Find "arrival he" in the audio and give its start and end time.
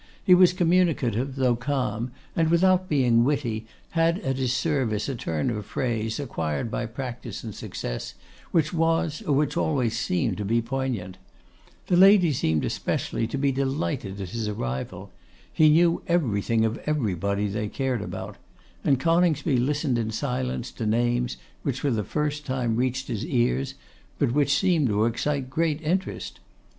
14.47-15.69